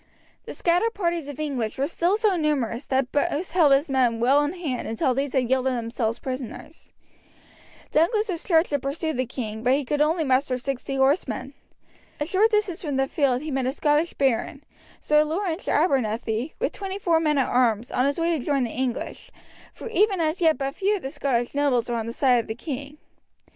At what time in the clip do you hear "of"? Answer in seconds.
1.27-1.39, 20.95-21.03, 22.39-22.47